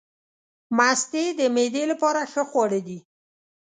مستې 0.77 1.23
د 1.39 1.41
معدې 1.55 1.83
لپاره 1.91 2.21
ښه 2.31 2.43
خواړه 2.49 2.79
دي. 2.87 2.99